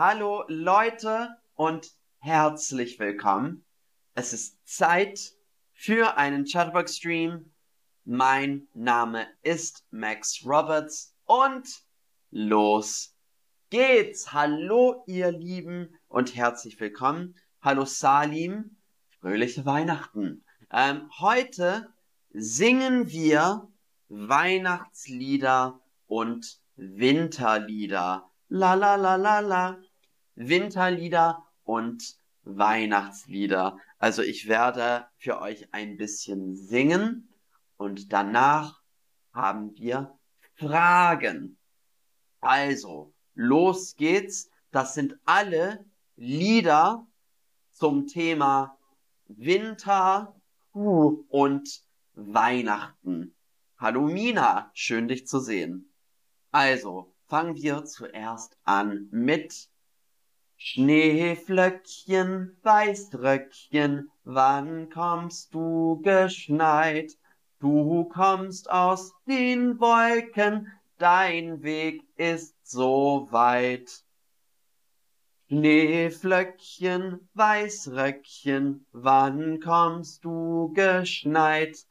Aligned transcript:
Hallo 0.00 0.44
Leute 0.46 1.38
und 1.56 1.90
herzlich 2.20 3.00
willkommen. 3.00 3.64
Es 4.14 4.32
ist 4.32 4.56
Zeit 4.64 5.32
für 5.72 6.16
einen 6.16 6.44
Chatterbox 6.44 6.98
Stream. 6.98 7.52
Mein 8.04 8.68
Name 8.74 9.26
ist 9.42 9.84
Max 9.90 10.44
Roberts 10.46 11.16
und 11.24 11.82
los 12.30 13.16
geht's. 13.70 14.32
Hallo 14.32 15.02
ihr 15.08 15.32
Lieben 15.32 15.98
und 16.06 16.36
herzlich 16.36 16.78
willkommen. 16.78 17.34
Hallo 17.60 17.84
Salim, 17.84 18.76
fröhliche 19.18 19.66
Weihnachten. 19.66 20.44
Ähm, 20.70 21.10
heute 21.18 21.92
singen 22.30 23.10
wir 23.10 23.66
Weihnachtslieder 24.08 25.80
und 26.06 26.60
Winterlieder. 26.76 28.30
La 28.50 28.74
la 28.74 28.94
la 28.94 29.16
la 29.16 29.40
la. 29.40 29.87
Winterlieder 30.38 31.44
und 31.64 32.16
Weihnachtslieder. 32.44 33.76
Also 33.98 34.22
ich 34.22 34.48
werde 34.48 35.06
für 35.16 35.40
euch 35.40 35.74
ein 35.74 35.96
bisschen 35.96 36.54
singen 36.54 37.34
und 37.76 38.12
danach 38.12 38.80
haben 39.32 39.74
wir 39.74 40.16
Fragen. 40.54 41.58
Also, 42.40 43.12
los 43.34 43.96
geht's. 43.96 44.48
Das 44.70 44.94
sind 44.94 45.18
alle 45.24 45.84
Lieder 46.16 47.06
zum 47.72 48.06
Thema 48.06 48.78
Winter 49.26 50.34
und 50.72 51.82
Weihnachten. 52.14 53.34
Hallo 53.76 54.02
Mina, 54.02 54.70
schön 54.74 55.08
dich 55.08 55.26
zu 55.26 55.40
sehen. 55.40 55.92
Also, 56.50 57.14
fangen 57.26 57.56
wir 57.56 57.84
zuerst 57.84 58.56
an 58.64 59.08
mit 59.10 59.68
Schneeflöckchen, 60.60 62.56
Weißröckchen, 62.64 64.10
wann 64.24 64.90
kommst 64.90 65.54
du 65.54 66.00
geschneit? 66.02 67.16
Du 67.60 68.06
kommst 68.06 68.68
aus 68.68 69.12
den 69.28 69.78
Wolken, 69.78 70.66
dein 70.98 71.62
Weg 71.62 72.02
ist 72.16 72.56
so 72.64 73.28
weit. 73.30 74.02
Schneeflöckchen, 75.48 77.28
Weißröckchen, 77.34 78.84
wann 78.90 79.60
kommst 79.60 80.24
du 80.24 80.72
geschneit? 80.74 81.86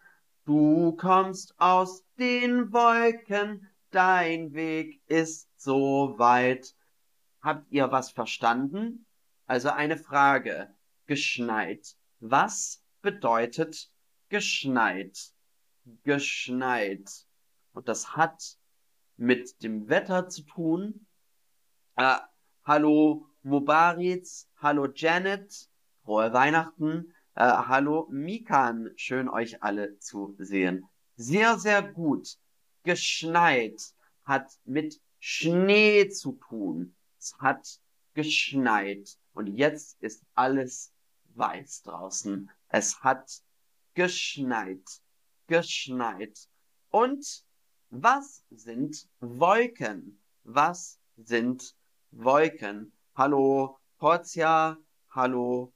Du 0.46 0.92
kommst 0.92 1.58
aus 1.58 2.04
den 2.20 2.74
Wolken, 2.74 3.66
dein 3.92 4.54
Weg 4.54 5.00
ist 5.08 5.48
so 5.56 6.16
weit. 6.18 6.76
Habt 7.42 7.72
ihr 7.72 7.92
was 7.92 8.12
verstanden? 8.12 9.06
Also 9.46 9.70
eine 9.70 9.98
Frage. 9.98 10.74
Geschneit. 11.06 11.96
Was 12.20 12.84
bedeutet 13.02 13.90
geschneit? 14.30 15.32
Geschneit. 16.04 17.26
Und 17.74 17.88
das 17.88 18.16
hat 18.16 18.58
mit 19.16 19.64
dem 19.64 19.88
Wetter 19.88 20.28
zu 20.30 20.44
tun. 20.44 21.08
Äh, 21.96 22.18
hallo 22.64 23.30
Mubariz, 23.44 24.50
hallo 24.58 24.88
Janet, 24.94 25.70
frohe 26.04 26.34
Weihnachten, 26.34 27.14
äh, 27.36 27.44
hallo 27.44 28.08
Mikan, 28.12 28.92
schön 28.98 29.30
euch 29.30 29.64
alle 29.64 29.98
zu 30.00 30.36
sehen. 30.38 30.86
Sehr, 31.16 31.58
sehr 31.58 31.82
gut 31.82 32.38
geschneit, 32.84 33.82
hat 34.24 34.52
mit 34.66 35.00
Schnee 35.20 36.10
zu 36.10 36.34
tun. 36.34 36.96
Es 37.28 37.38
hat 37.40 37.82
geschneit 38.14 39.18
und 39.34 39.48
jetzt 39.48 40.02
ist 40.02 40.24
alles 40.34 40.94
weiß 41.36 41.82
draußen. 41.82 42.50
Es 42.70 43.04
hat 43.04 43.44
geschneit, 43.96 45.02
geschneit. 45.48 46.48
Und 46.90 47.44
was 47.90 48.46
sind 48.50 49.10
Wolken? 49.20 50.24
Was 50.46 51.02
sind 51.18 51.76
Wolken? 52.12 52.94
Hallo 53.14 53.78
Portia, 53.98 54.78
hallo 55.10 55.74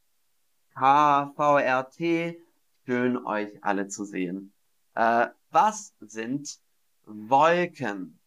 KVRT, 0.76 2.38
schön 2.86 3.26
euch 3.26 3.62
alle 3.62 3.90
zu 3.90 4.06
sehen. 4.06 4.54
Äh, 4.96 5.28
was 5.50 5.94
sind 6.00 6.62
Wolken. 7.04 8.22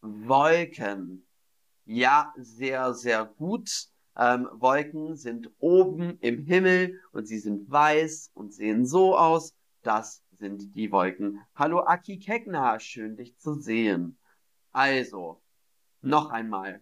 Wolken. 0.00 1.25
Ja, 1.88 2.34
sehr, 2.36 2.94
sehr 2.94 3.24
gut. 3.24 3.70
Ähm, 4.16 4.48
Wolken 4.52 5.14
sind 5.14 5.50
oben 5.60 6.18
im 6.18 6.42
Himmel 6.44 7.00
und 7.12 7.26
sie 7.26 7.38
sind 7.38 7.70
weiß 7.70 8.32
und 8.34 8.52
sehen 8.52 8.84
so 8.86 9.16
aus. 9.16 9.54
Das 9.82 10.20
sind 10.32 10.74
die 10.74 10.90
Wolken. 10.90 11.40
Hallo 11.54 11.78
Aki 11.78 12.18
Kegner, 12.18 12.80
schön 12.80 13.16
dich 13.16 13.38
zu 13.38 13.54
sehen. 13.54 14.18
Also, 14.72 15.40
noch 16.02 16.30
einmal. 16.30 16.80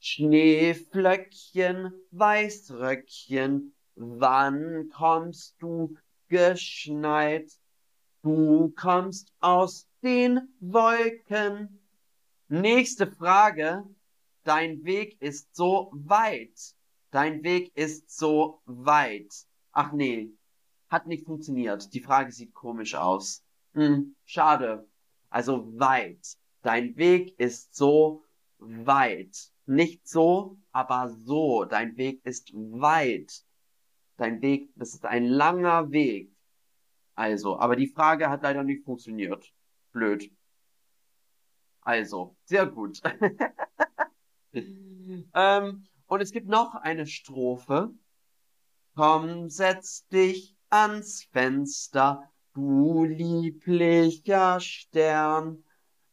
Schneeflöckchen, 0.00 1.92
Weißröckchen, 2.12 3.74
wann 3.94 4.88
kommst 4.88 5.56
du 5.58 5.98
geschneit? 6.28 7.52
Du 8.22 8.72
kommst 8.74 9.34
aus 9.40 9.86
den 10.02 10.48
Wolken. 10.60 11.81
Nächste 12.52 13.06
Frage. 13.06 13.82
Dein 14.44 14.84
Weg 14.84 15.16
ist 15.22 15.56
so 15.56 15.90
weit. 15.94 16.74
Dein 17.10 17.42
Weg 17.44 17.74
ist 17.74 18.10
so 18.10 18.60
weit. 18.66 19.32
Ach 19.70 19.92
nee, 19.92 20.34
hat 20.90 21.06
nicht 21.06 21.24
funktioniert. 21.24 21.94
Die 21.94 22.02
Frage 22.02 22.30
sieht 22.30 22.52
komisch 22.52 22.94
aus. 22.94 23.42
Hm, 23.72 24.16
schade. 24.26 24.86
Also 25.30 25.66
weit. 25.78 26.36
Dein 26.60 26.94
Weg 26.98 27.40
ist 27.40 27.74
so 27.74 28.22
weit. 28.58 29.34
Nicht 29.64 30.06
so, 30.06 30.58
aber 30.72 31.08
so. 31.08 31.64
Dein 31.64 31.96
Weg 31.96 32.20
ist 32.26 32.52
weit. 32.52 33.32
Dein 34.18 34.42
Weg, 34.42 34.68
das 34.76 34.92
ist 34.92 35.06
ein 35.06 35.24
langer 35.24 35.90
Weg. 35.90 36.30
Also, 37.14 37.58
aber 37.58 37.76
die 37.76 37.88
Frage 37.88 38.28
hat 38.28 38.42
leider 38.42 38.62
nicht 38.62 38.84
funktioniert. 38.84 39.54
Blöd. 39.92 40.30
Also, 41.82 42.36
sehr 42.44 42.66
gut. 42.66 43.00
ähm, 44.54 45.84
und 46.06 46.20
es 46.20 46.32
gibt 46.32 46.48
noch 46.48 46.74
eine 46.74 47.06
Strophe. 47.06 47.90
Komm, 48.94 49.48
setz 49.48 50.06
dich 50.08 50.56
ans 50.70 51.24
Fenster, 51.32 52.30
du 52.54 53.04
lieblicher 53.04 54.60
Stern. 54.60 55.64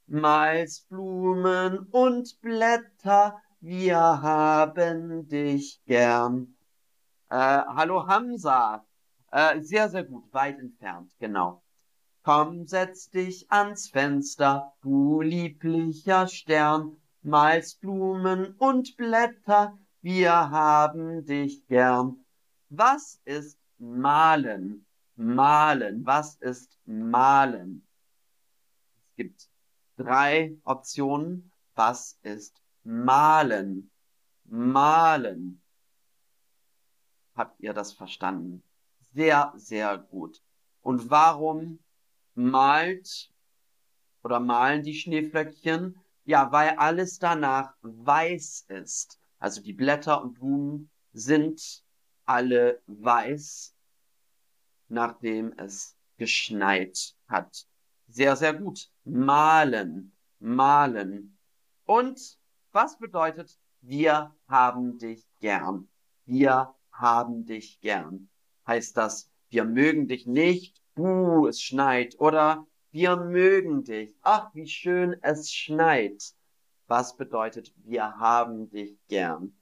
Malst 0.07 0.89
Blumen 0.89 1.85
und 1.91 2.41
Blätter, 2.41 3.39
wir 3.59 3.95
haben 3.99 5.27
dich 5.27 5.83
gern. 5.85 6.55
Äh, 7.29 7.35
hallo 7.35 8.07
Hamza. 8.07 8.87
Äh, 9.31 9.61
sehr, 9.61 9.87
sehr 9.87 10.03
gut, 10.03 10.33
weit 10.33 10.57
entfernt, 10.57 11.13
genau. 11.19 11.61
Komm, 12.29 12.67
setz 12.67 13.09
dich 13.09 13.51
ans 13.51 13.89
Fenster, 13.89 14.75
du 14.83 15.19
lieblicher 15.19 16.27
Stern, 16.27 16.95
malst 17.23 17.81
Blumen 17.81 18.53
und 18.57 18.95
Blätter, 18.97 19.79
wir 20.03 20.51
haben 20.51 21.25
dich 21.25 21.65
gern. 21.65 22.23
Was 22.69 23.19
ist 23.25 23.57
malen? 23.79 24.85
Malen. 25.15 26.05
Was 26.05 26.35
ist 26.35 26.77
malen? 26.85 27.87
Es 29.07 29.15
gibt 29.15 29.49
drei 29.97 30.55
Optionen. 30.65 31.51
Was 31.73 32.19
ist 32.21 32.61
malen? 32.83 33.89
Malen. 34.43 35.63
Habt 37.35 37.59
ihr 37.59 37.73
das 37.73 37.91
verstanden? 37.91 38.61
sehr, 39.15 39.51
sehr 39.55 39.97
gut. 39.97 40.43
Und 40.81 41.09
warum 41.09 41.79
malt 42.39 43.31
oder 44.23 44.39
malen 44.39 44.83
die 44.83 44.95
Schneeflöckchen? 44.95 45.99
Ja, 46.25 46.51
weil 46.51 46.69
alles 46.77 47.19
danach 47.19 47.73
weiß 47.81 48.65
ist. 48.69 49.19
Also 49.39 49.61
die 49.61 49.73
Blätter 49.73 50.21
und 50.21 50.33
Blumen 50.33 50.89
sind 51.13 51.83
alle 52.25 52.81
weiß, 52.87 53.75
nachdem 54.87 55.53
es 55.57 55.95
geschneit 56.17 57.15
hat. 57.27 57.65
Sehr, 58.07 58.35
sehr 58.35 58.53
gut. 58.53 58.91
Malen, 59.03 60.11
malen. 60.39 61.37
Und 61.85 62.37
was 62.71 62.97
bedeutet, 62.97 63.57
wir 63.81 64.35
haben 64.47 64.97
dich 64.97 65.25
gern? 65.39 65.87
Wir 66.25 66.75
haben 66.91 67.45
dich 67.45 67.79
gern 67.79 68.29
heißt 68.69 68.95
das, 68.95 69.29
wir 69.49 69.65
mögen 69.65 70.07
dich 70.07 70.27
nicht, 70.27 70.78
buh, 70.95 71.47
es 71.47 71.61
schneit. 71.61 72.19
Oder 72.19 72.67
wir 72.91 73.15
mögen 73.17 73.83
dich, 73.83 74.15
ach, 74.21 74.49
wie 74.53 74.67
schön 74.67 75.15
es 75.21 75.51
schneit. 75.51 76.33
Was 76.87 77.15
bedeutet, 77.17 77.73
wir 77.77 78.17
haben 78.17 78.69
dich 78.69 78.97
gern? 79.07 79.55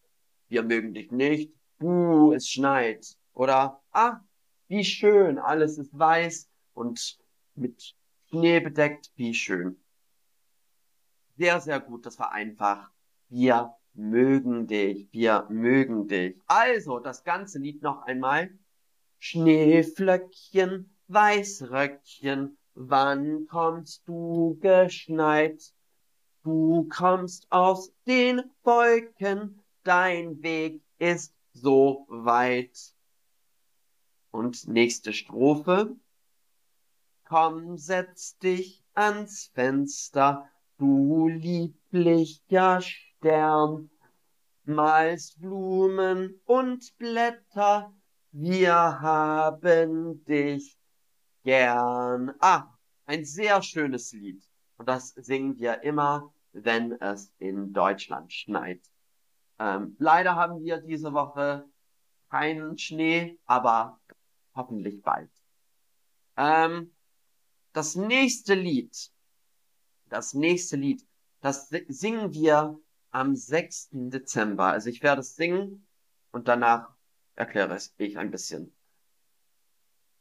Wir 0.47 0.63
mögen 0.63 0.93
dich 0.93 1.11
nicht. 1.11 1.53
Buh, 1.77 2.33
es 2.33 2.47
schneit. 2.47 3.17
Oder, 3.33 3.81
ah, 3.91 4.21
wie 4.67 4.83
schön, 4.83 5.37
alles 5.37 5.77
ist 5.77 5.97
weiß 5.97 6.49
und 6.73 7.19
mit 7.55 7.95
Schnee 8.29 8.59
bedeckt, 8.59 9.11
wie 9.15 9.33
schön. 9.33 9.79
Sehr, 11.37 11.59
sehr 11.61 11.79
gut, 11.79 12.05
das 12.05 12.17
war 12.17 12.31
einfach. 12.31 12.91
Wir 13.29 13.75
mögen 13.93 14.67
dich, 14.67 15.07
wir 15.11 15.47
mögen 15.49 16.07
dich. 16.07 16.41
Also, 16.47 16.99
das 16.99 17.23
ganze 17.23 17.59
Lied 17.59 17.81
noch 17.81 18.03
einmal. 18.03 18.57
Schneeflöckchen, 19.19 20.96
Weißröckchen, 21.09 22.57
wann 22.73 23.47
kommst 23.47 24.07
du 24.07 24.57
geschneit? 24.59 25.73
Du 26.43 26.87
kommst 26.89 27.49
aus 27.49 27.93
den 28.05 28.41
Wolken, 28.63 29.63
dein 29.83 30.41
Weg 30.43 30.81
ist 30.99 31.33
so 31.53 32.05
weit. 32.09 32.93
Und 34.31 34.67
nächste 34.67 35.13
Strophe. 35.13 35.95
Komm, 37.23 37.77
setz 37.77 38.37
dich 38.39 38.83
ans 38.93 39.49
Fenster, 39.53 40.49
du 40.77 41.29
lieblicher 41.29 42.81
Stern, 42.81 43.89
malst 44.65 45.39
Blumen 45.39 46.41
und 46.45 46.97
Blätter, 46.97 47.93
wir 48.31 48.73
haben 48.73 50.23
dich 50.25 50.76
gern. 51.47 52.33
Ah, 52.41 52.77
ein 53.05 53.23
sehr 53.23 53.61
schönes 53.61 54.11
Lied. 54.11 54.43
Und 54.75 54.89
das 54.89 55.11
singen 55.11 55.57
wir 55.57 55.81
immer, 55.81 56.33
wenn 56.51 56.91
es 56.99 57.31
in 57.39 57.71
Deutschland 57.71 58.33
schneit. 58.33 58.81
Ähm, 59.57 59.95
leider 59.97 60.35
haben 60.35 60.61
wir 60.61 60.81
diese 60.81 61.13
Woche 61.13 61.65
keinen 62.29 62.77
Schnee, 62.77 63.39
aber 63.45 63.97
hoffentlich 64.55 65.01
bald. 65.01 65.31
Ähm, 66.35 66.93
das 67.71 67.95
nächste 67.95 68.53
Lied, 68.53 69.09
das 70.09 70.33
nächste 70.33 70.75
Lied, 70.75 71.07
das 71.39 71.69
singen 71.69 72.33
wir 72.33 72.77
am 73.11 73.37
6. 73.37 73.87
Dezember. 73.93 74.65
Also 74.65 74.89
ich 74.89 75.01
werde 75.01 75.21
es 75.21 75.37
singen 75.37 75.87
und 76.31 76.49
danach 76.49 76.89
erkläre 77.35 77.77
ich 77.97 78.17
ein 78.17 78.31
bisschen. 78.31 78.76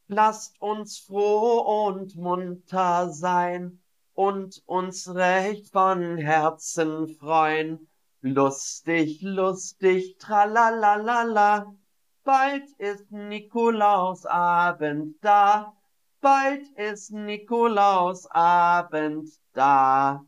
Lasst 0.09 0.61
uns 0.61 0.99
froh 0.99 1.85
und 1.85 2.15
munter 2.15 3.11
sein 3.11 3.81
und 4.13 4.63
uns 4.65 5.13
recht 5.13 5.69
von 5.69 6.17
Herzen 6.17 7.09
freuen. 7.09 7.89
Lustig, 8.21 9.21
lustig, 9.21 10.17
tralalala. 10.17 11.75
Bald 12.23 12.63
ist 12.77 13.11
Nikolausabend 13.11 15.21
da. 15.21 15.75
Bald 16.21 16.65
ist 16.77 17.11
Nikolausabend 17.11 19.29
da. 19.51 20.25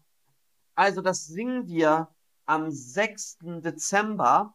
Also 0.75 0.99
das 1.01 1.25
singen 1.25 1.67
wir 1.67 2.09
am 2.45 2.69
6. 2.69 3.37
Dezember 3.63 4.53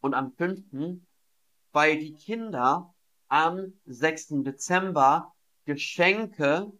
und 0.00 0.14
am 0.14 0.30
5., 0.30 1.00
weil 1.72 1.98
die 1.98 2.14
Kinder 2.14 2.93
am 3.34 3.72
6. 3.86 4.44
Dezember 4.44 5.34
Geschenke 5.64 6.70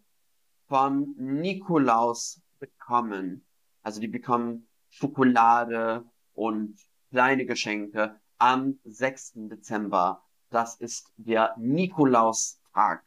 von 0.68 1.12
Nikolaus 1.18 2.40
bekommen. 2.60 3.44
Also 3.82 4.00
die 4.00 4.06
bekommen 4.06 4.68
Schokolade 4.88 6.04
und 6.32 6.78
kleine 7.10 7.44
Geschenke 7.44 8.20
am 8.38 8.78
6. 8.84 9.32
Dezember. 9.34 10.22
Das 10.50 10.76
ist 10.76 11.12
der 11.16 11.56
Nikolaustag. 11.58 13.04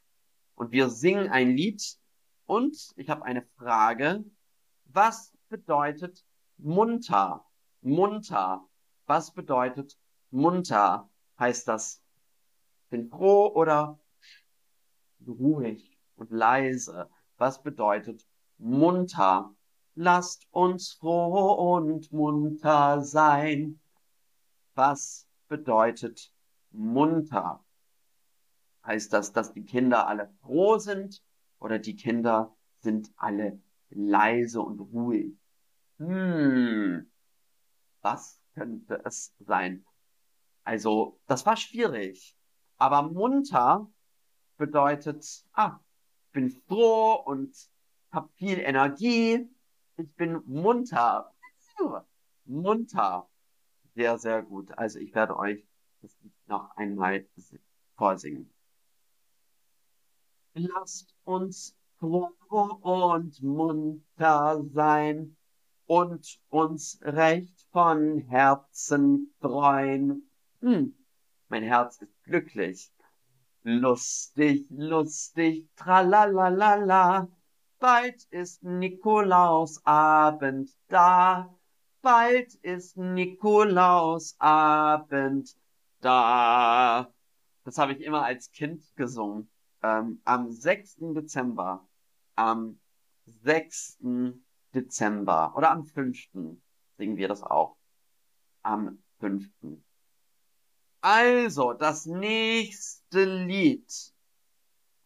Und 0.55 0.73
wir 0.73 0.89
singen 0.89 1.29
ein 1.29 1.55
Lied 1.55 1.81
und 2.47 2.75
ich 2.97 3.09
habe 3.09 3.23
eine 3.23 3.43
Frage. 3.57 4.25
Was 4.87 5.31
bedeutet 5.47 6.21
munter? 6.57 7.45
Munter. 7.79 8.67
Was 9.05 9.31
bedeutet 9.31 9.97
munter? 10.31 11.09
Heißt 11.39 11.65
das, 11.69 12.03
bin 12.89 13.09
froh 13.09 13.47
oder 13.53 13.99
ruhig 15.25 15.97
und 16.15 16.31
leise? 16.31 17.09
Was 17.37 17.61
bedeutet 17.61 18.25
munter? 18.57 19.53
Lasst 19.95 20.47
uns 20.51 20.93
froh 20.93 21.75
und 21.75 22.11
munter 22.11 23.01
sein. 23.01 23.79
Was 24.75 25.27
bedeutet 25.47 26.31
munter? 26.71 27.63
Heißt 28.85 29.11
das, 29.11 29.33
dass 29.33 29.53
die 29.53 29.65
Kinder 29.65 30.07
alle 30.07 30.31
froh 30.41 30.77
sind 30.77 31.21
oder 31.59 31.79
die 31.79 31.95
Kinder 31.95 32.55
sind 32.79 33.11
alle 33.17 33.59
leise 33.89 34.61
und 34.61 34.79
ruhig? 34.79 35.35
Hm, 35.97 37.11
was 38.01 38.39
könnte 38.53 39.01
es 39.03 39.33
sein? 39.39 39.83
Also, 40.63 41.19
das 41.25 41.45
war 41.45 41.57
schwierig. 41.57 42.36
Aber 42.77 43.01
munter 43.03 43.87
bedeutet, 44.57 45.45
ah, 45.53 45.79
ich 46.25 46.31
bin 46.31 46.49
froh 46.67 47.13
und 47.25 47.55
habe 48.11 48.29
viel 48.35 48.59
Energie. 48.59 49.49
Ich 49.97 50.13
bin 50.15 50.41
munter. 50.45 51.33
Munter. 52.45 53.27
Sehr, 53.95 54.17
sehr 54.17 54.43
gut. 54.43 54.77
Also 54.77 54.99
ich 54.99 55.13
werde 55.13 55.37
euch 55.37 55.65
das 56.01 56.15
noch 56.45 56.75
einmal 56.75 57.25
vorsingen. 57.95 58.53
Lasst 60.53 61.15
uns 61.23 61.75
froh 61.99 62.31
und 62.81 63.41
munter 63.41 64.63
sein 64.71 65.35
und 65.87 66.39
uns 66.49 66.99
recht 67.01 67.65
von 67.71 68.19
Herzen 68.19 69.33
freuen. 69.39 70.29
Hm, 70.61 70.95
mein 71.49 71.63
Herz 71.63 72.01
ist 72.01 72.16
glücklich. 72.27 72.91
Lustig, 73.63 74.67
lustig, 74.69 75.67
tralalala. 75.75 77.27
Bald 77.79 78.23
ist 78.31 78.63
Nikolausabend 78.63 80.71
da. 80.87 81.53
Bald 82.01 82.55
ist 82.55 82.97
Nikolausabend 82.97 85.55
da. 86.01 87.13
Das 87.63 87.77
habe 87.77 87.93
ich 87.93 88.01
immer 88.01 88.23
als 88.23 88.51
Kind 88.51 88.83
gesungen. 88.95 89.47
Ähm, 89.83 90.19
am 90.23 90.51
6. 90.51 90.95
Dezember. 91.13 91.87
Am 92.35 92.79
6. 93.43 93.99
Dezember. 94.73 95.53
Oder 95.55 95.69
am 95.71 95.83
5. 95.83 96.29
singen 96.97 97.17
wir 97.17 97.27
das 97.27 97.43
auch. 97.43 97.77
Am 98.63 98.97
5. 99.19 99.47
Also, 101.09 101.71
das 101.71 102.05
nächste 102.05 103.23
Lied. 103.23 104.13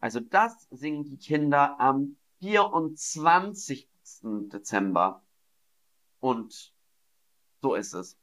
Also 0.00 0.18
das 0.18 0.66
singen 0.72 1.04
die 1.04 1.16
Kinder 1.16 1.78
am 1.78 2.16
24. 2.40 3.88
Dezember. 4.24 5.22
Und 6.18 6.74
so 7.60 7.76
ist 7.76 7.92
es. 7.92 8.18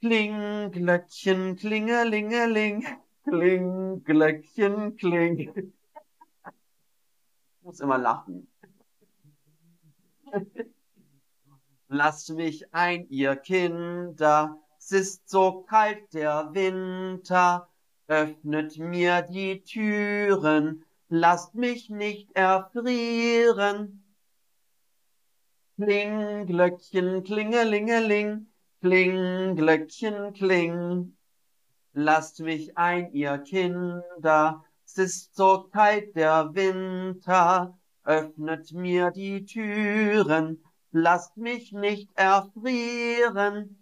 Kling, 0.00 0.70
Glöckchen, 0.70 1.56
klingelingeling, 1.56 2.86
kling, 3.24 4.02
Glöckchen, 4.02 4.96
kling. 4.96 5.74
Ich 6.46 7.62
muss 7.64 7.80
immer 7.80 7.98
lachen. 7.98 8.50
Lasst 11.88 12.30
mich 12.30 12.72
ein, 12.72 13.06
ihr 13.10 13.36
Kinder, 13.36 14.58
es 14.92 15.00
ist 15.00 15.28
so 15.28 15.62
kalt 15.62 16.12
der 16.14 16.50
Winter, 16.52 17.68
öffnet 18.08 18.76
mir 18.78 19.22
die 19.22 19.62
Türen, 19.62 20.84
lasst 21.08 21.54
mich 21.54 21.90
nicht 21.90 22.34
erfrieren. 22.34 24.02
Kling, 25.76 26.46
Glöckchen, 26.46 27.22
klingelingeling, 27.22 28.48
kling, 28.80 29.54
Glöckchen, 29.54 30.32
kling. 30.32 31.16
Lasst 31.92 32.40
mich 32.40 32.76
ein, 32.76 33.12
ihr 33.12 33.38
Kinder, 33.38 34.64
es 34.84 34.98
ist 34.98 35.36
so 35.36 35.68
kalt 35.72 36.16
der 36.16 36.52
Winter, 36.52 37.78
öffnet 38.02 38.72
mir 38.72 39.12
die 39.12 39.44
Türen, 39.44 40.64
lasst 40.90 41.36
mich 41.36 41.72
nicht 41.72 42.10
erfrieren. 42.16 43.79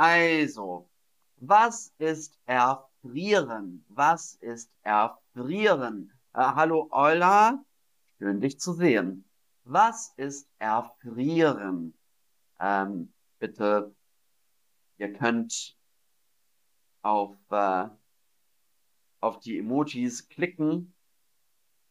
Also, 0.00 0.88
was 1.36 1.92
ist 1.98 2.40
erfrieren? 2.46 3.84
Was 3.90 4.32
ist 4.36 4.72
erfrieren? 4.80 6.10
Äh, 6.32 6.40
hallo 6.40 6.88
Euler, 6.90 7.62
schön 8.16 8.40
dich 8.40 8.58
zu 8.58 8.72
sehen. 8.72 9.28
Was 9.64 10.14
ist 10.16 10.48
erfrieren? 10.58 11.92
Ähm, 12.58 13.12
bitte, 13.38 13.94
ihr 14.96 15.12
könnt 15.12 15.76
auf, 17.02 17.36
äh, 17.50 17.88
auf 19.20 19.38
die 19.40 19.58
Emojis 19.58 20.30
klicken. 20.30 20.94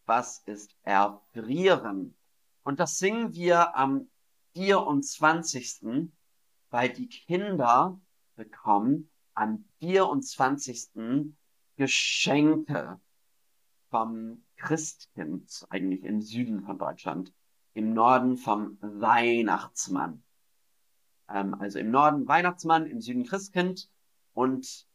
Was 0.07 0.39
ist 0.47 0.75
erfrieren? 0.81 2.17
Und 2.63 2.79
das 2.79 2.97
singen 2.97 3.33
wir 3.35 3.75
am 3.75 4.09
24. 4.55 6.09
weil 6.69 6.89
die 6.89 7.07
Kinder 7.07 7.99
bekommen 8.35 9.09
am 9.33 9.65
24. 9.79 11.33
Geschenke 11.75 12.99
vom 13.89 14.43
Christkind, 14.57 15.65
eigentlich 15.69 16.03
im 16.03 16.21
Süden 16.21 16.61
von 16.61 16.77
Deutschland, 16.77 17.33
im 17.73 17.93
Norden 17.93 18.37
vom 18.37 18.77
Weihnachtsmann. 18.81 20.23
Ähm, 21.29 21.53
also 21.55 21.79
im 21.79 21.91
Norden 21.91 22.27
Weihnachtsmann, 22.27 22.85
im 22.85 23.01
Süden 23.01 23.25
Christkind 23.25 23.89
und 24.33 24.87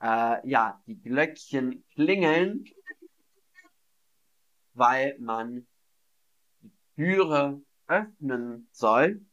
äh, 0.00 0.48
ja, 0.48 0.82
die 0.86 1.00
Glöckchen 1.00 1.84
klingeln, 1.94 2.64
weil 4.74 5.16
man 5.18 5.66
die 6.60 6.72
Türe 6.96 7.62
öffnen 7.86 8.68
soll, 8.72 9.24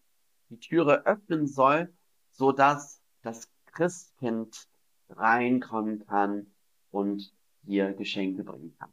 die 0.50 0.60
Türe 0.60 1.06
öffnen 1.06 1.48
soll, 1.48 1.94
so 2.32 2.52
dass 2.52 3.02
das 3.22 3.50
Christkind 3.68 4.68
reinkommen 5.10 6.06
kann 6.06 6.48
und 6.92 7.34
dir 7.64 7.94
Geschenke 7.94 8.44
bringen 8.44 8.75
kann. 8.80 8.92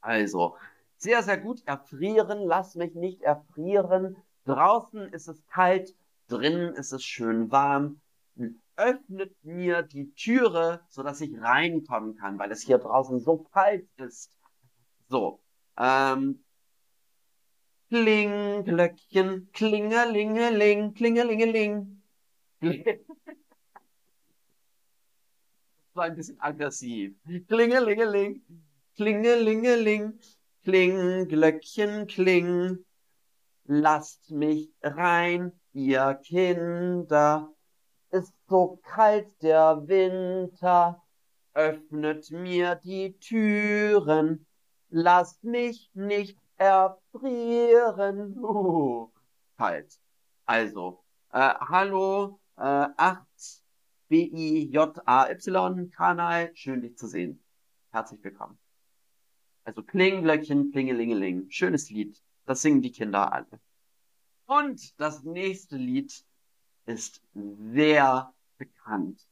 Also, 0.00 0.56
sehr, 0.96 1.22
sehr 1.22 1.38
gut. 1.38 1.62
Erfrieren, 1.66 2.40
lass 2.46 2.74
mich 2.74 2.94
nicht 2.94 3.22
erfrieren. 3.22 4.16
Draußen 4.44 5.12
ist 5.12 5.28
es 5.28 5.44
kalt, 5.46 5.94
drinnen 6.28 6.74
ist 6.74 6.92
es 6.92 7.02
schön 7.02 7.50
warm. 7.50 8.00
Öffnet 8.76 9.34
mir 9.44 9.82
die 9.82 10.12
Türe, 10.14 10.80
so 10.88 11.02
dass 11.02 11.20
ich 11.20 11.40
reinkommen 11.40 12.16
kann, 12.16 12.38
weil 12.38 12.50
es 12.50 12.62
hier 12.62 12.78
draußen 12.78 13.20
so 13.20 13.38
kalt 13.38 13.88
ist. 13.96 14.36
So, 15.08 15.40
ähm, 15.78 16.43
Kling, 17.94 18.64
Glöckchen, 18.64 19.48
klingelingeling, 19.52 20.94
klingelingeling. 20.94 22.02
das 22.60 22.74
war 25.94 26.06
ein 26.06 26.16
bisschen 26.16 26.40
aggressiv. 26.40 27.14
Klingelingeling, 27.46 28.42
klingelingeling, 28.96 30.18
kling, 30.64 31.28
Glöckchen, 31.28 32.08
kling. 32.08 32.84
Lasst 33.66 34.28
mich 34.32 34.70
rein, 34.82 35.52
ihr 35.72 36.18
Kinder. 36.24 37.54
Ist 38.10 38.34
so 38.48 38.80
kalt 38.82 39.40
der 39.40 39.86
Winter. 39.86 41.00
Öffnet 41.52 42.28
mir 42.32 42.74
die 42.74 43.16
Türen. 43.20 44.46
Lasst 44.90 45.44
mich 45.44 45.92
nicht 45.94 46.43
erfrieren. 46.56 48.36
Uh, 48.38 49.10
kalt. 49.56 49.98
Also, 50.46 51.04
äh, 51.32 51.54
hallo, 51.60 52.40
äh, 52.56 52.88
8 52.96 53.26
B-I-J-A-Y 54.08 55.90
Kanal, 55.90 56.54
schön 56.54 56.82
dich 56.82 56.96
zu 56.96 57.06
sehen. 57.06 57.42
Herzlich 57.90 58.22
willkommen. 58.22 58.58
Also 59.64 59.82
Klinglöckchen, 59.82 60.70
Klingelingeling, 60.72 61.50
schönes 61.50 61.90
Lied. 61.90 62.22
Das 62.44 62.60
singen 62.60 62.82
die 62.82 62.92
Kinder 62.92 63.32
alle. 63.32 63.60
Und 64.46 65.00
das 65.00 65.22
nächste 65.22 65.76
Lied 65.76 66.24
ist 66.84 67.22
sehr 67.32 68.34
bekannt. 68.58 69.26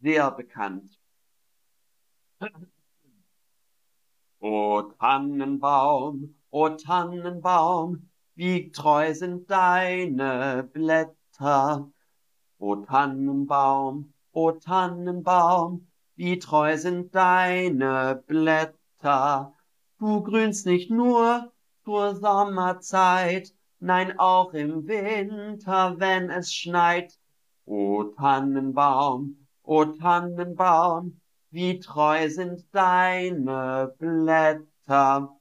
Sehr 0.00 0.30
bekannt. 0.30 0.98
O 4.42 4.80
Tannenbaum, 4.98 6.34
o 6.50 6.70
Tannenbaum, 6.70 8.08
wie 8.34 8.72
treu 8.72 9.12
sind 9.12 9.50
deine 9.50 10.66
Blätter. 10.72 11.90
O 12.58 12.76
Tannenbaum, 12.76 14.14
o 14.32 14.52
Tannenbaum, 14.52 15.86
wie 16.16 16.38
treu 16.38 16.74
sind 16.78 17.14
deine 17.14 18.24
Blätter. 18.26 19.52
Du 19.98 20.22
grünst 20.22 20.64
nicht 20.64 20.90
nur 20.90 21.52
zur 21.84 22.16
Sommerzeit, 22.16 23.54
nein 23.78 24.18
auch 24.18 24.54
im 24.54 24.88
Winter, 24.88 25.96
wenn 25.98 26.30
es 26.30 26.54
schneit. 26.54 27.18
O 27.66 28.04
Tannenbaum, 28.04 29.46
o 29.62 29.84
Tannenbaum, 29.84 31.20
wie 31.50 31.80
treu 31.80 32.28
sind 32.30 32.64
deine 32.72 33.94
Blätter. 33.98 35.36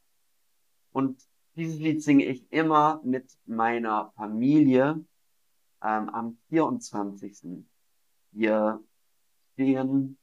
Und 0.92 1.22
dieses 1.56 1.80
Lied 1.80 2.04
singe 2.04 2.26
ich 2.26 2.52
immer 2.52 3.02
mit 3.04 3.38
meiner 3.46 4.12
Familie 4.16 5.06
ähm, 5.84 6.10
am 6.10 6.38
24. 6.50 7.64
Wir 8.32 8.84
stehen 9.54 10.18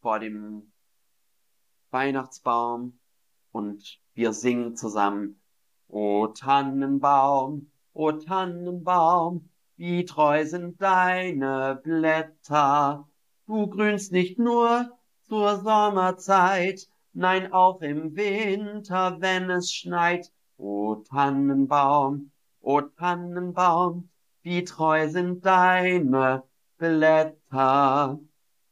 vor 0.00 0.18
dem 0.18 0.72
Weihnachtsbaum 1.90 2.98
und 3.52 4.00
wir 4.14 4.32
singen 4.32 4.76
zusammen 4.76 5.40
O 5.88 6.28
Tannenbaum, 6.28 7.72
o 7.94 8.12
Tannenbaum, 8.12 9.50
wie 9.76 10.04
treu 10.04 10.44
sind 10.44 10.80
deine 10.80 11.80
Blätter. 11.82 13.08
Du 13.46 13.66
grünst 13.66 14.12
nicht 14.12 14.38
nur 14.38 14.99
zur 15.30 15.60
Sommerzeit, 15.62 16.88
nein 17.12 17.52
auch 17.52 17.82
im 17.82 18.16
Winter, 18.16 19.20
wenn 19.20 19.48
es 19.48 19.72
schneit. 19.72 20.32
O 20.56 20.96
Tannenbaum, 21.08 22.32
o 22.60 22.80
Tannenbaum, 22.80 24.10
wie 24.42 24.64
treu 24.64 25.08
sind 25.08 25.46
deine 25.46 26.42
Blätter. 26.78 28.18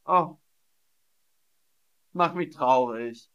Oh, 0.05 0.37
mach 2.11 2.33
mich 2.33 2.53
traurig. 2.53 3.31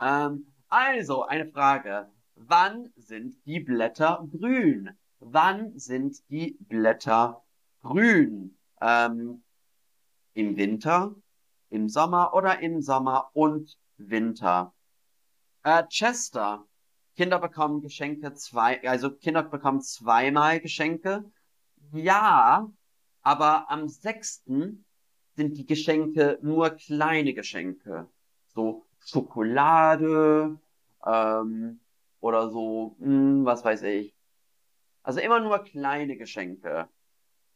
Ähm, 0.00 0.52
also, 0.68 1.22
eine 1.22 1.46
Frage. 1.46 2.10
Wann 2.34 2.92
sind 2.96 3.36
die 3.46 3.60
Blätter 3.60 4.26
grün? 4.28 4.90
Wann 5.20 5.78
sind 5.78 6.28
die 6.28 6.56
Blätter 6.58 7.44
grün? 7.80 8.58
Ähm, 8.80 9.44
Im 10.34 10.56
Winter, 10.56 11.14
im 11.72 11.88
Sommer 11.88 12.34
oder 12.34 12.60
im 12.60 12.82
Sommer 12.82 13.30
und 13.32 13.76
Winter. 13.96 14.74
Äh, 15.62 15.84
Chester. 15.88 16.66
Kinder 17.16 17.38
bekommen 17.38 17.82
Geschenke 17.82 18.32
zwei, 18.34 18.82
also 18.88 19.10
Kinder 19.10 19.42
bekommen 19.42 19.82
zweimal 19.82 20.60
Geschenke. 20.60 21.30
Ja, 21.92 22.70
aber 23.20 23.70
am 23.70 23.88
sechsten 23.88 24.84
sind 25.36 25.58
die 25.58 25.66
Geschenke 25.66 26.38
nur 26.42 26.70
kleine 26.70 27.34
Geschenke. 27.34 28.08
So 28.54 28.86
Schokolade, 29.00 30.58
ähm, 31.04 31.80
oder 32.20 32.50
so, 32.50 32.96
mh, 32.98 33.06
hm, 33.06 33.44
was 33.44 33.64
weiß 33.64 33.82
ich. 33.82 34.14
Also 35.02 35.20
immer 35.20 35.40
nur 35.40 35.58
kleine 35.58 36.16
Geschenke. 36.16 36.88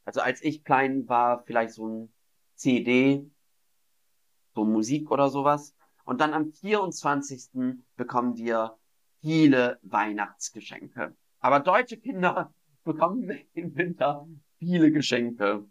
Also 0.04 0.20
als 0.20 0.42
ich 0.42 0.64
klein 0.64 1.08
war, 1.08 1.44
vielleicht 1.44 1.74
so 1.74 1.86
ein 1.88 2.12
CD 2.56 3.30
so 4.56 4.64
Musik 4.64 5.10
oder 5.10 5.28
sowas. 5.28 5.74
Und 6.04 6.20
dann 6.20 6.32
am 6.32 6.50
24. 6.50 7.78
bekommen 7.96 8.36
wir 8.36 8.78
viele 9.20 9.78
Weihnachtsgeschenke. 9.82 11.14
Aber 11.40 11.60
deutsche 11.60 11.98
Kinder 11.98 12.52
bekommen 12.84 13.30
im 13.52 13.76
Winter 13.76 14.26
viele 14.58 14.90
Geschenke. 14.90 15.66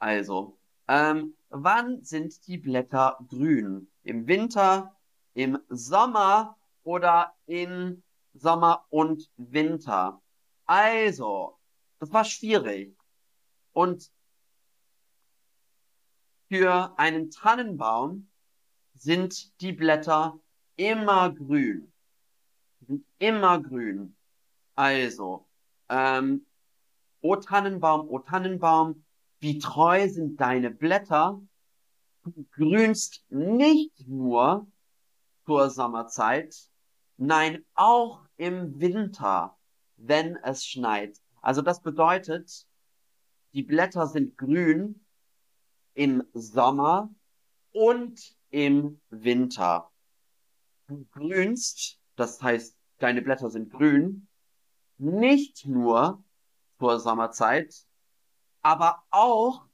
Also, 0.00 0.58
ähm, 0.88 1.34
wann 1.50 2.02
sind 2.02 2.46
die 2.48 2.58
Blätter 2.58 3.18
grün? 3.28 3.88
Im 4.02 4.26
Winter, 4.26 4.96
im 5.34 5.58
Sommer 5.68 6.56
oder 6.82 7.34
im 7.46 8.02
Sommer 8.34 8.86
und 8.88 9.30
Winter? 9.36 10.20
Also, 10.66 11.58
das 12.00 12.12
war 12.12 12.24
schwierig. 12.24 12.96
Und 13.72 14.10
für 16.50 16.98
einen 16.98 17.30
Tannenbaum 17.30 18.28
sind 18.94 19.60
die 19.60 19.72
Blätter 19.72 20.40
immer 20.74 21.32
grün. 21.32 21.92
Sind 22.80 23.06
immer 23.20 23.62
grün. 23.62 24.16
Also, 24.74 25.46
ähm, 25.88 26.44
O 27.20 27.36
Tannenbaum, 27.36 28.08
O 28.08 28.18
Tannenbaum, 28.18 29.04
wie 29.38 29.60
treu 29.60 30.08
sind 30.08 30.40
deine 30.40 30.72
Blätter? 30.72 31.40
Du 32.24 32.44
grünst 32.50 33.24
nicht 33.28 34.08
nur 34.08 34.66
zur 35.46 35.70
Sommerzeit, 35.70 36.56
nein, 37.16 37.64
auch 37.74 38.24
im 38.36 38.80
Winter, 38.80 39.56
wenn 39.96 40.36
es 40.42 40.66
schneit. 40.66 41.16
Also 41.42 41.62
das 41.62 41.80
bedeutet, 41.80 42.66
die 43.52 43.62
Blätter 43.62 44.08
sind 44.08 44.36
grün 44.36 45.04
im 46.00 46.24
Sommer 46.32 47.14
und 47.72 48.34
im 48.48 49.02
Winter. 49.10 49.90
Du 50.86 51.04
grünst, 51.12 52.00
das 52.16 52.40
heißt, 52.40 52.74
deine 53.00 53.20
Blätter 53.20 53.50
sind 53.50 53.70
grün, 53.70 54.26
nicht 54.96 55.66
nur 55.66 56.24
zur 56.78 57.00
Sommerzeit, 57.00 57.86
aber 58.62 59.02
auch 59.10 59.66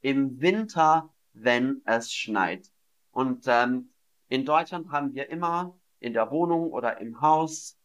im 0.00 0.40
Winter, 0.40 1.14
wenn 1.32 1.80
es 1.84 2.12
schneit. 2.12 2.72
Und 3.12 3.44
ähm, 3.46 3.92
in 4.26 4.44
Deutschland 4.44 4.90
haben 4.90 5.14
wir 5.14 5.30
immer 5.30 5.78
in 6.00 6.12
der 6.12 6.32
Wohnung 6.32 6.72
oder 6.72 6.98
im 6.98 7.20
Haus 7.20 7.78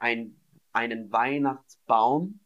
ein, 0.00 0.40
einen 0.72 1.12
Weihnachtsbaum 1.12 2.40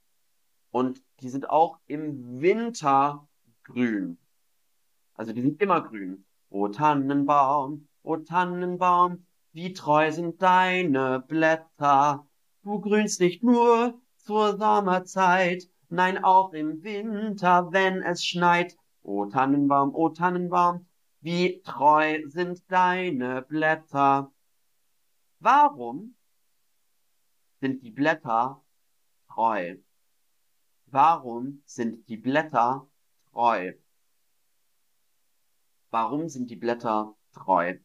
und 0.70 1.02
die 1.20 1.30
sind 1.30 1.48
auch 1.48 1.78
im 1.86 2.42
Winter 2.42 3.26
grün. 3.62 4.18
Also 5.14 5.32
die 5.32 5.42
sind 5.42 5.60
immer 5.62 5.80
grün. 5.80 6.24
O 6.50 6.68
Tannenbaum, 6.68 7.88
o 8.02 8.16
Tannenbaum, 8.16 9.26
wie 9.52 9.72
treu 9.72 10.10
sind 10.10 10.42
deine 10.42 11.20
Blätter. 11.20 12.26
Du 12.62 12.80
grünst 12.80 13.20
nicht 13.20 13.42
nur 13.42 14.00
zur 14.16 14.58
Sommerzeit, 14.58 15.64
nein 15.88 16.22
auch 16.24 16.52
im 16.52 16.82
Winter, 16.82 17.72
wenn 17.72 18.02
es 18.02 18.24
schneit. 18.24 18.76
O 19.02 19.26
Tannenbaum, 19.26 19.94
o 19.94 20.08
Tannenbaum, 20.08 20.86
wie 21.20 21.62
treu 21.62 22.22
sind 22.26 22.62
deine 22.70 23.42
Blätter. 23.42 24.32
Warum 25.38 26.16
sind 27.60 27.82
die 27.82 27.90
Blätter 27.90 28.62
treu? 29.28 29.76
Warum 30.86 31.62
sind 31.64 32.08
die 32.08 32.16
Blätter 32.16 32.88
treu? 33.30 33.74
Warum 35.94 36.28
sind 36.28 36.50
die 36.50 36.56
Blätter 36.56 37.14
treu? 37.30 37.78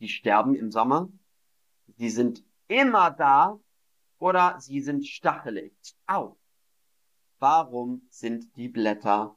Die 0.00 0.08
sterben 0.08 0.54
im 0.54 0.70
Sommer, 0.70 1.12
sie 1.98 2.08
sind 2.08 2.42
immer 2.66 3.10
da 3.10 3.60
oder 4.16 4.58
sie 4.58 4.80
sind 4.80 5.06
stachelig. 5.06 5.74
Au. 6.06 6.38
Warum 7.40 8.08
sind 8.08 8.56
die 8.56 8.70
Blätter 8.70 9.36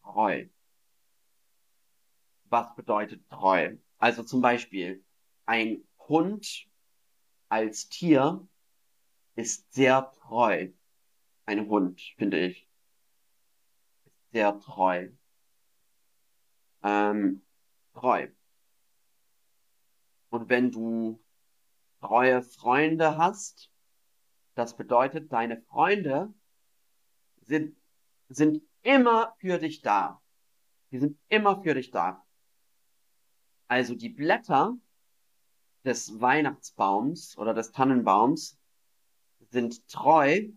treu? 0.00 0.46
Was 2.44 2.74
bedeutet 2.74 3.28
treu? 3.28 3.76
Also 3.98 4.22
zum 4.22 4.40
Beispiel, 4.40 5.04
ein 5.44 5.86
Hund 5.98 6.66
als 7.50 7.90
Tier 7.90 8.48
ist 9.34 9.70
sehr 9.70 10.10
treu. 10.12 10.70
Ein 11.44 11.68
Hund, 11.68 12.00
finde 12.16 12.38
ich. 12.38 12.66
Ist 14.06 14.32
sehr 14.32 14.58
treu. 14.60 15.10
Ähm, 16.82 17.42
treu. 17.94 18.28
Und 20.30 20.48
wenn 20.48 20.70
du 20.70 21.22
treue 22.00 22.42
Freunde 22.42 23.16
hast, 23.16 23.70
das 24.54 24.76
bedeutet, 24.76 25.32
deine 25.32 25.60
Freunde 25.62 26.32
sind, 27.42 27.76
sind 28.28 28.62
immer 28.82 29.34
für 29.38 29.58
dich 29.58 29.82
da. 29.82 30.20
Die 30.90 30.98
sind 30.98 31.18
immer 31.28 31.62
für 31.62 31.74
dich 31.74 31.90
da. 31.90 32.24
Also 33.68 33.94
die 33.94 34.08
Blätter 34.08 34.76
des 35.84 36.20
Weihnachtsbaums 36.20 37.36
oder 37.38 37.54
des 37.54 37.72
Tannenbaums 37.72 38.58
sind 39.50 39.88
treu, 39.88 40.48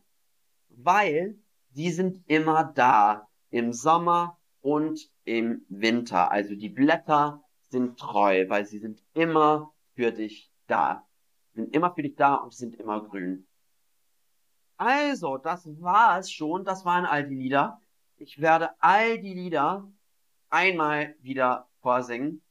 weil 0.70 1.38
sie 1.72 1.92
sind 1.92 2.24
immer 2.28 2.64
da 2.64 3.28
im 3.50 3.74
Sommer 3.74 4.40
und 4.62 5.12
im 5.30 5.64
Winter. 5.70 6.32
Also 6.32 6.56
die 6.56 6.70
Blätter 6.70 7.44
sind 7.70 8.00
treu, 8.00 8.50
weil 8.50 8.66
sie 8.66 8.80
sind 8.80 9.04
immer 9.14 9.72
für 9.94 10.12
dich 10.12 10.52
da. 10.66 11.08
Sind 11.54 11.76
immer 11.76 11.94
für 11.94 12.02
dich 12.02 12.16
da 12.16 12.36
und 12.36 12.54
sind 12.54 12.76
immer 12.76 13.08
grün. 13.08 13.48
Also, 14.78 15.38
das 15.38 15.68
war 15.82 16.18
es 16.18 16.32
schon. 16.32 16.64
Das 16.64 16.84
waren 16.84 17.06
all 17.06 17.28
die 17.28 17.36
Lieder. 17.36 17.80
Ich 18.16 18.42
werde 18.42 18.72
all 18.82 19.20
die 19.20 19.36
Lieder 19.36 19.92
einmal 20.50 21.16
wieder 21.22 21.70
vorsingen. 21.82 22.42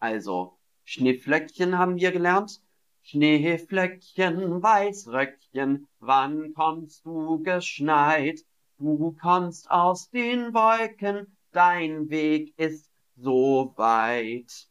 Also, 0.00 0.58
Schneeflöckchen 0.84 1.78
haben 1.78 1.96
wir 1.96 2.10
gelernt. 2.10 2.60
Schneeflöckchen, 3.02 4.62
Weißröckchen, 4.62 5.86
wann 6.00 6.54
kommst 6.54 7.06
du 7.06 7.40
geschneit? 7.42 8.40
Du 8.80 9.14
kommst 9.20 9.70
aus 9.70 10.08
den 10.08 10.54
Wolken, 10.54 11.36
dein 11.52 12.08
Weg 12.08 12.58
ist 12.58 12.90
so 13.14 13.74
weit. 13.76 14.70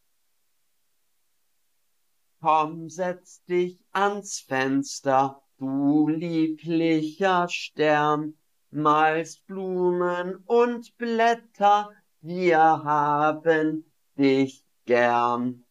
Komm, 2.41 2.89
setz 2.89 3.43
dich 3.43 3.85
ans 3.91 4.39
Fenster, 4.39 5.43
du 5.59 6.07
lieblicher 6.07 7.47
Stern, 7.49 8.33
malst 8.71 9.45
Blumen 9.45 10.37
und 10.47 10.97
Blätter, 10.97 11.91
wir 12.21 12.57
haben 12.57 13.93
dich 14.17 14.65
gern. 14.85 15.65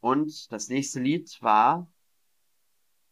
Und 0.00 0.50
das 0.50 0.68
nächste 0.70 1.00
Lied 1.00 1.36
war 1.42 1.91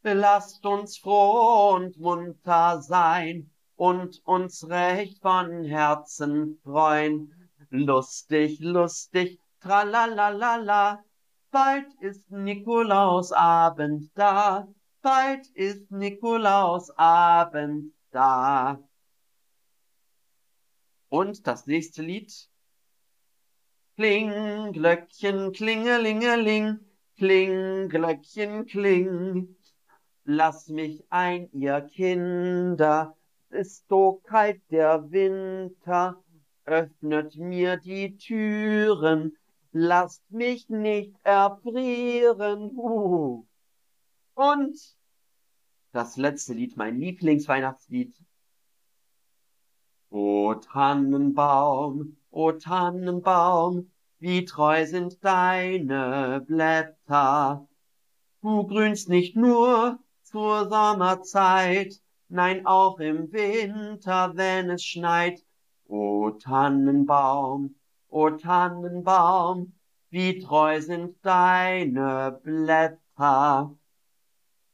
Lasst 0.03 0.65
uns 0.65 0.97
froh 0.97 1.75
und 1.75 1.99
munter 1.99 2.81
sein 2.81 3.51
und 3.77 4.23
uns 4.25 4.67
recht 4.69 5.21
von 5.21 5.63
Herzen 5.65 6.59
freuen. 6.63 7.51
Lustig, 7.69 8.61
lustig, 8.61 9.39
tralalalala, 9.61 11.05
bald 11.51 11.93
ist 12.01 12.31
Nikolausabend 12.31 14.11
da, 14.15 14.67
bald 15.03 15.47
ist 15.49 15.91
Nikolausabend 15.91 17.93
da. 18.11 18.83
Und 21.11 21.47
das 21.47 21.67
nächste 21.67 22.01
Lied 22.03 22.33
Kling, 23.97 24.73
Glöckchen, 24.73 25.53
klingelingeling, 25.53 26.79
kling, 27.19 27.91
Glöckchen, 27.91 28.65
kling. 28.65 29.57
Lass 30.25 30.69
mich 30.69 31.05
ein, 31.11 31.49
ihr 31.53 31.81
Kinder, 31.81 33.17
ist 33.51 33.89
so 33.89 34.21
kalt 34.25 34.61
der 34.71 35.11
Winter, 35.11 36.23
öffnet 36.65 37.37
mir 37.37 37.77
die 37.79 38.17
Türen, 38.17 39.37
lasst 39.73 40.23
mich 40.31 40.69
nicht 40.69 41.15
erfrieren. 41.25 42.71
Uh. 42.77 43.45
Und 44.35 44.79
das 45.93 46.17
letzte 46.17 46.55
Lied, 46.55 46.77
mein 46.77 47.01
Lieblingsweihnachtslied. 47.01 48.15
O 50.11 50.55
Tannenbaum, 50.55 52.17
O 52.31 52.53
Tannenbaum, 52.53 53.91
wie 54.19 54.45
treu 54.45 54.87
sind 54.87 55.25
deine 55.25 56.45
Blätter. 56.47 57.67
Du 58.43 58.67
grünst 58.67 59.09
nicht 59.09 59.37
nur 59.37 59.99
zur 60.31 60.69
Sommerzeit, 60.69 62.01
nein 62.29 62.64
auch 62.64 63.01
im 63.01 63.33
Winter, 63.33 64.33
wenn 64.37 64.71
es 64.71 64.85
schneit. 64.85 65.45
O 65.87 66.31
Tannenbaum, 66.31 67.75
o 68.09 68.31
Tannenbaum, 68.31 69.73
wie 70.11 70.38
treu 70.38 70.81
sind 70.81 71.16
deine 71.25 72.38
Blätter. 72.45 73.77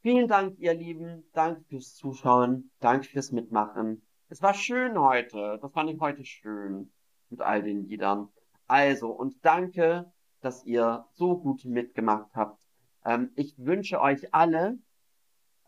Vielen 0.03 0.27
Dank, 0.27 0.59
ihr 0.59 0.75
Lieben. 0.75 1.23
Danke 1.33 1.63
fürs 1.69 1.95
Zuschauen. 1.95 2.69
Danke 2.79 3.07
fürs 3.07 3.31
Mitmachen. 3.31 4.03
Es 4.29 4.43
war 4.43 4.53
schön 4.53 4.99
heute. 4.99 5.57
Das 5.59 5.71
fand 5.71 5.89
ich 5.89 5.99
heute 5.99 6.23
schön 6.23 6.91
mit 7.31 7.41
all 7.41 7.63
den 7.63 7.87
Liedern. 7.87 8.29
Also, 8.67 9.09
und 9.09 9.43
danke, 9.43 10.11
dass 10.41 10.63
ihr 10.65 11.07
so 11.13 11.35
gut 11.35 11.65
mitgemacht 11.65 12.29
habt. 12.35 12.61
Ähm, 13.03 13.31
ich 13.35 13.55
wünsche 13.57 13.99
euch 13.99 14.35
alle 14.35 14.77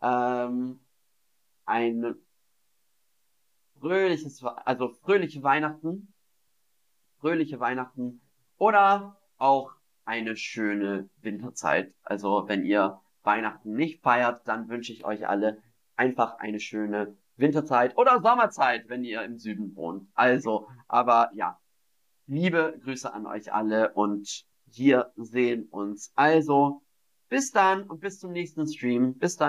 ähm, 0.02 0.80
ein 1.64 2.14
fröhliches, 3.78 4.42
also 4.44 4.88
fröhliche 4.88 5.42
Weihnachten, 5.42 6.12
fröhliche 7.18 7.60
Weihnachten 7.60 8.20
oder 8.56 9.18
auch 9.38 9.72
eine 10.04 10.36
schöne 10.36 11.08
Winterzeit. 11.20 11.94
Also 12.02 12.44
wenn 12.48 12.64
ihr 12.64 13.00
Weihnachten 13.22 13.74
nicht 13.74 14.02
feiert, 14.02 14.46
dann 14.46 14.68
wünsche 14.68 14.92
ich 14.92 15.04
euch 15.04 15.28
alle 15.28 15.62
einfach 15.96 16.38
eine 16.38 16.60
schöne 16.60 17.16
Winterzeit 17.36 17.96
oder 17.96 18.20
Sommerzeit, 18.20 18.88
wenn 18.88 19.04
ihr 19.04 19.22
im 19.22 19.38
Süden 19.38 19.74
wohnt. 19.76 20.08
Also, 20.14 20.68
aber 20.88 21.30
ja, 21.34 21.58
liebe 22.26 22.78
Grüße 22.82 23.12
an 23.12 23.26
euch 23.26 23.52
alle 23.52 23.92
und 23.92 24.44
wir 24.66 25.12
sehen 25.16 25.66
uns 25.70 26.12
also 26.14 26.82
Bis 27.30 27.52
dann 27.52 27.84
und 27.84 28.00
bis 28.00 28.18
zum 28.18 28.32
nächsten 28.32 28.66
Stream. 28.66 29.14
Bis 29.16 29.36
dann. 29.36 29.48